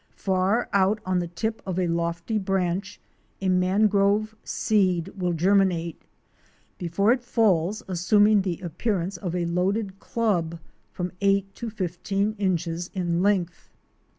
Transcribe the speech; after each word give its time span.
Far 0.15 0.67
out 0.73 0.99
on 1.05 1.19
the 1.19 1.27
tip 1.27 1.61
of 1.63 1.77
a 1.77 1.85
lofty 1.85 2.39
branch 2.39 2.99
a 3.39 3.49
mangrove 3.49 4.33
seed 4.43 5.09
will 5.09 5.33
germinate, 5.33 6.01
before 6.79 7.11
it 7.11 7.21
falls 7.21 7.83
assuming 7.87 8.41
the 8.41 8.59
appearance 8.61 9.17
of 9.17 9.35
a 9.35 9.45
loaded 9.45 9.99
club 9.99 10.57
from 10.91 11.11
eight 11.21 11.53
to 11.53 11.69
fifteen 11.69 12.33
inches 12.39 12.89
in 12.95 13.21
length. 13.21 13.69